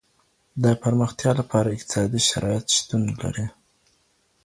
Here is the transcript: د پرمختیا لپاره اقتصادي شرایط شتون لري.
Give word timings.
د 0.63 0.65
پرمختیا 0.83 1.31
لپاره 1.39 1.69
اقتصادي 1.75 2.21
شرایط 2.29 2.65
شتون 2.77 3.03
لري. 3.21 3.45